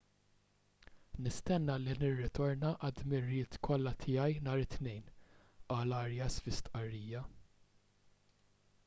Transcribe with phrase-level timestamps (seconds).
[1.25, 5.13] nistenna li nirritorna għad-dmirijiet kollha tiegħi nhar it-tnejn
[5.75, 7.23] qal arias fi stqarrija